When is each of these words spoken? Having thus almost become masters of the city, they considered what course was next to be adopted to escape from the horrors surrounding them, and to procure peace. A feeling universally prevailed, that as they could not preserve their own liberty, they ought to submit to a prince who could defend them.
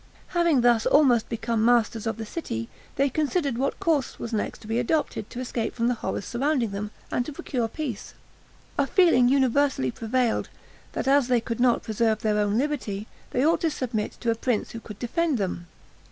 Having 0.29 0.61
thus 0.61 0.87
almost 0.87 1.29
become 1.29 1.63
masters 1.63 2.07
of 2.07 2.17
the 2.17 2.25
city, 2.25 2.69
they 2.95 3.07
considered 3.07 3.59
what 3.59 3.79
course 3.79 4.17
was 4.17 4.33
next 4.33 4.57
to 4.63 4.67
be 4.67 4.79
adopted 4.79 5.29
to 5.29 5.39
escape 5.39 5.75
from 5.75 5.89
the 5.89 5.93
horrors 5.93 6.25
surrounding 6.25 6.71
them, 6.71 6.89
and 7.11 7.23
to 7.23 7.31
procure 7.31 7.67
peace. 7.67 8.15
A 8.79 8.87
feeling 8.87 9.29
universally 9.29 9.91
prevailed, 9.91 10.49
that 10.93 11.07
as 11.07 11.27
they 11.27 11.39
could 11.39 11.59
not 11.59 11.83
preserve 11.83 12.23
their 12.23 12.39
own 12.39 12.57
liberty, 12.57 13.05
they 13.29 13.45
ought 13.45 13.61
to 13.61 13.69
submit 13.69 14.13
to 14.21 14.31
a 14.31 14.35
prince 14.35 14.71
who 14.71 14.79
could 14.79 14.97
defend 14.97 15.37
them. 15.37 15.67